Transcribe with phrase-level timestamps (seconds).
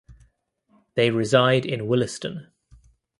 [0.95, 2.47] They reside in Williston.